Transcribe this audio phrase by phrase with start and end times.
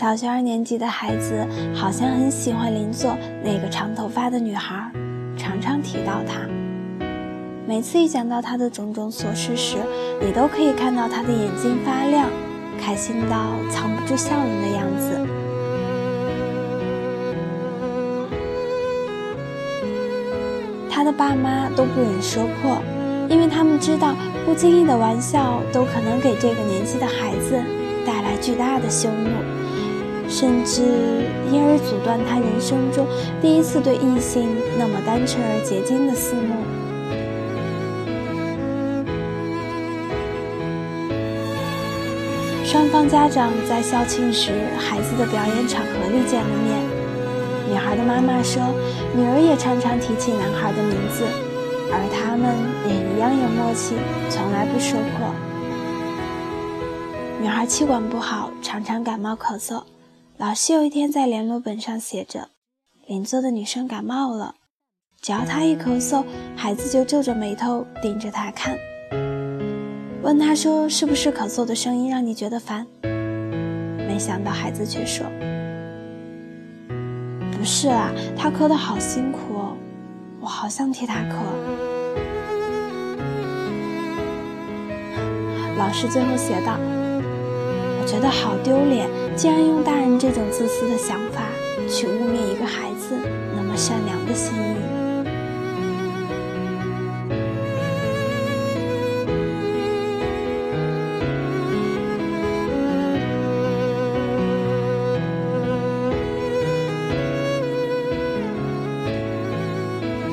[0.00, 3.14] 小学二年级的孩子好像很喜欢邻座
[3.44, 4.90] 那个长头发的女孩，
[5.36, 6.40] 常常提到她。
[7.66, 9.76] 每次一讲到她的种种琐事时，
[10.18, 12.30] 你都可以看到她的眼睛发亮，
[12.80, 15.26] 开心到藏不住笑容的样子。
[20.90, 22.78] 他的爸妈都不忍说破，
[23.28, 24.14] 因为他们知道
[24.46, 27.62] 不经意的玩笑都可能给这个年纪的孩子
[28.06, 29.59] 带来巨大的羞辱，
[30.30, 30.80] 甚至
[31.50, 33.04] 因而阻断他人生中
[33.42, 34.48] 第一次对异性
[34.78, 36.54] 那么单纯而洁净的思慕。
[42.64, 46.78] 双方家长在校庆时孩子的表演场合里见了面。
[47.68, 48.62] 女孩的妈妈说，
[49.12, 51.24] 女儿也常常提起男孩的名字，
[51.90, 52.54] 而他们
[52.86, 53.96] 也一样有默契，
[54.30, 55.34] 从来不说破。
[57.40, 59.82] 女孩气管不好，常常感冒咳嗽。
[60.40, 62.48] 老师有一天在联络本上写着
[63.06, 64.54] ：“邻座的女生感冒了，
[65.20, 66.24] 只要她一咳嗽，
[66.56, 68.78] 孩子就皱着眉头盯着她看。”
[70.24, 72.86] 问他说：“是不是咳嗽的声音让你觉得烦？”
[74.08, 75.26] 没想到孩子却说。
[77.52, 79.76] 不是啊，他咳得好辛苦哦，
[80.40, 81.34] 我好想替他咳。
[85.76, 86.78] 老师最后写道
[88.10, 91.42] ：“觉得好丢脸，竟然用大人这种自私的想法
[91.88, 93.14] 去污蔑一个孩子
[93.54, 94.58] 那么善良的心意。”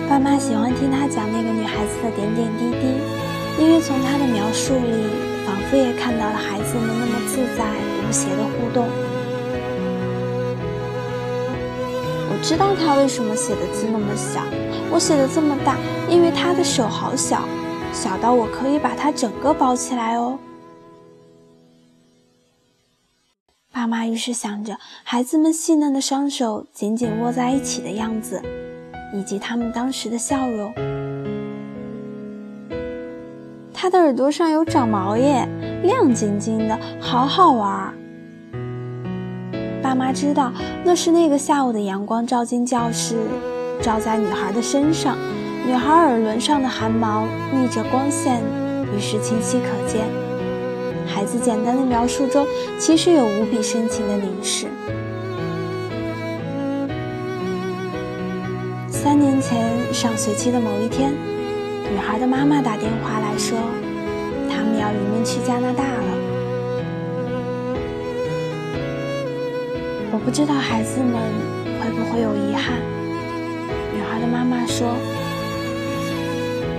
[0.09, 2.88] 爸妈喜欢听他讲那个女孩子的点点滴滴，
[3.62, 4.81] 因为从他的描述里，
[5.67, 7.65] 仿佛也看到了孩子们那么自在
[7.99, 8.87] 无邪的互动。
[12.29, 14.41] 我知道他为什么写的字那么小，
[14.89, 15.75] 我写的这么大，
[16.09, 17.44] 因为他的手好小，
[17.91, 20.39] 小到我可以把他整个包起来哦。
[23.73, 28.41] 爸妈于是想着孩子们细嫩的双手紧紧握在一起的样子。
[29.13, 30.73] 以及他们当时的笑容。
[33.73, 35.47] 他的耳朵上有长毛耶，
[35.88, 37.94] 亮晶晶的，好好玩儿。
[39.81, 40.52] 爸妈知道
[40.84, 43.16] 那是那个下午的阳光照进教室，
[43.81, 45.18] 照在女孩的身上，
[45.66, 48.42] 女孩耳轮上的汗毛逆着光线，
[48.94, 50.03] 于是清晰可见。
[51.08, 52.46] 孩子简单的描述中，
[52.78, 54.68] 其实有无比深情的凝视。
[58.90, 61.14] 三年前上学期的某一天，
[61.90, 63.58] 女孩的妈妈打电话来说，
[64.88, 66.09] 到里面去加拿大了。
[70.14, 71.20] 我不知道孩子们
[71.81, 72.80] 会不会有遗憾。
[73.94, 74.96] 女孩的妈妈说，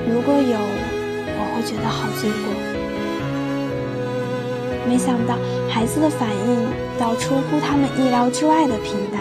[0.09, 0.57] 如果有，
[1.37, 2.49] 我会觉得好罪过。
[4.89, 5.37] 没想到
[5.69, 6.67] 孩子的反应
[6.99, 9.21] 倒出乎他们意料之外的平淡。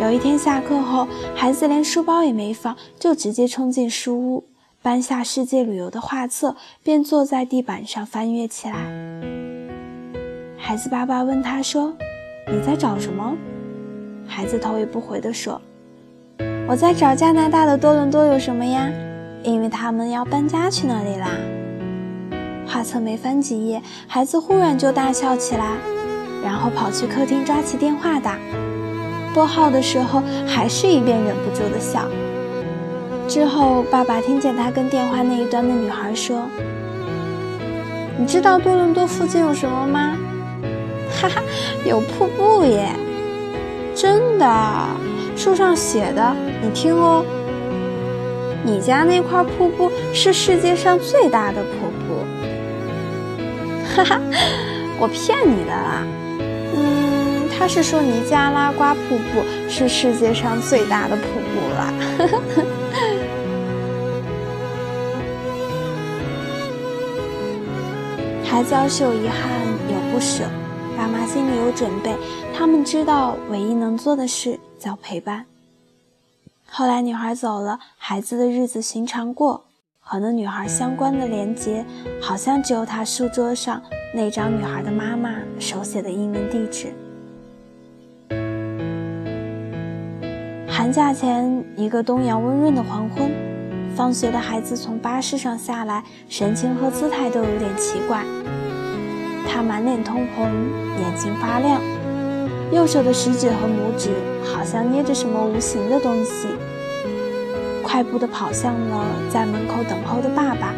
[0.00, 4.44] 有一天下课后，孩子连书包也没放，就直接冲进书屋，
[4.84, 8.74] 搬下世界旅游的画册，便坐在地板上翻阅起来。
[10.58, 11.96] 孩子爸爸问他说
[12.52, 13.34] ：“你在找什么？”
[14.28, 15.58] 孩子头也不回地说
[16.68, 18.92] ：“我在找加拿大的多伦多有什么呀？
[19.42, 21.30] 因为他们要搬家去那里啦。”
[22.68, 25.78] 画册没翻几页，孩子忽然就大笑起来，
[26.44, 28.38] 然后跑去客厅抓起电话打。
[29.32, 32.06] 拨号的时候，还是一遍忍不住的笑。
[33.34, 36.48] 之后，爸爸听见他跟电话那一端的女孩说
[38.16, 40.16] ：“你知道多伦多附近有什么吗
[41.10, 41.42] ？”“哈哈，
[41.84, 42.90] 有瀑布耶
[43.92, 44.46] ！”“真的，
[45.34, 46.32] 书上写的。
[46.62, 47.24] 你听哦，
[48.62, 52.22] 你家那块瀑布是世界上最大的瀑布。
[53.96, 54.20] ”“哈哈，
[54.96, 56.06] 我骗你的啦。”
[56.78, 61.92] 嗯他是说尼加拉瓜瀑布是世界上最大的瀑布啦。
[68.54, 69.50] 孩子要是有遗憾
[69.92, 70.44] 有不舍，
[70.96, 72.14] 爸妈心里有准备，
[72.56, 75.44] 他们知道唯一能做的事叫陪伴。
[76.64, 79.64] 后来女孩走了，孩子的日子寻常过，
[79.98, 81.84] 和那女孩相关的连结，
[82.22, 83.82] 好像只有他书桌上
[84.14, 86.94] 那张女孩的妈妈手写的英文地址。
[90.68, 93.32] 寒假前，一个东阳温润的黄昏，
[93.96, 98.24] 放学的孩子从巴士上下来，神情和姿态都有点奇怪。
[99.48, 100.50] 他满脸通红，
[101.00, 101.80] 眼睛发亮，
[102.72, 104.10] 右手的食指和拇指
[104.44, 106.48] 好像捏着什么无形的东西，
[107.84, 110.74] 快步地跑向了在门口等候的爸爸。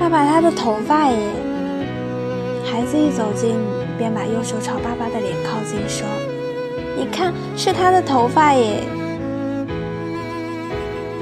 [0.00, 1.18] 爸爸，他的头发耶！
[2.64, 3.56] 孩子一走近，
[3.98, 6.06] 便把右手朝爸爸的脸靠近，说
[6.96, 8.82] ：“你看，是他的头发耶！”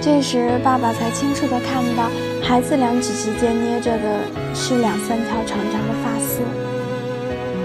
[0.01, 2.11] 这时，爸爸才清楚地看到，
[2.43, 4.21] 孩子两指之间捏着的
[4.55, 6.43] 是两三条长长的发丝。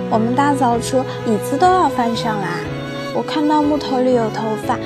[0.10, 2.48] 我们大扫除，椅子都要翻上来。
[3.14, 4.80] 我看到木头里有头发。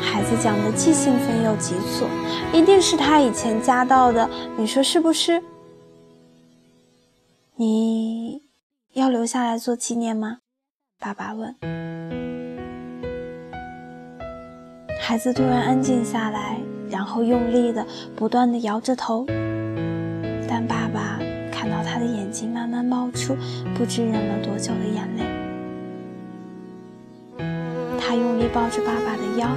[0.00, 2.06] 孩子讲的既兴奋又急促，
[2.52, 5.42] 一定是他以前夹到的，你说是不是？
[7.56, 8.42] 你
[8.94, 10.38] 要留下来做纪念吗？
[10.98, 12.17] 爸爸问。
[15.08, 16.58] 孩子突然安静下来，
[16.90, 17.82] 然后用力的、
[18.14, 19.24] 不断的摇着头。
[20.46, 21.18] 但爸爸
[21.50, 23.34] 看到他的眼睛慢慢冒出
[23.74, 25.24] 不知忍了多久的眼泪。
[27.98, 29.48] 他用力抱着爸爸的腰，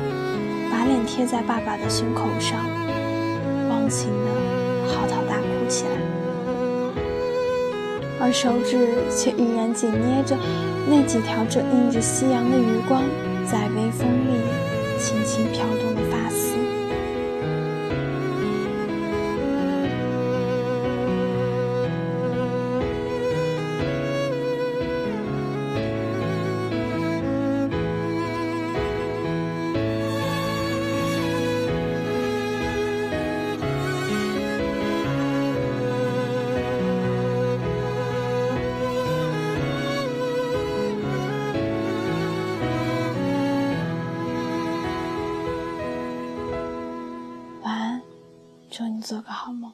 [0.71, 2.57] 把脸贴在爸爸的胸口上，
[3.69, 4.31] 忘情的
[4.87, 5.91] 嚎啕大哭起来。
[8.21, 10.37] 而手指却依然紧捏着
[10.87, 13.03] 那几条正映着夕阳的余光，
[48.71, 49.73] 祝你做个好梦。